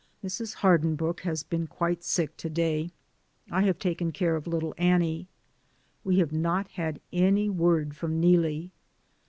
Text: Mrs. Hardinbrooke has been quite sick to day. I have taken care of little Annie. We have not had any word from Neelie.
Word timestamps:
Mrs. 0.23 0.55
Hardinbrooke 0.55 1.19
has 1.19 1.43
been 1.43 1.67
quite 1.67 2.03
sick 2.03 2.35
to 2.37 2.49
day. 2.49 2.89
I 3.51 3.61
have 3.65 3.77
taken 3.77 4.11
care 4.11 4.35
of 4.35 4.47
little 4.47 4.73
Annie. 4.79 5.27
We 6.03 6.17
have 6.17 6.31
not 6.31 6.69
had 6.69 6.99
any 7.13 7.51
word 7.51 7.95
from 7.95 8.19
Neelie. 8.19 8.71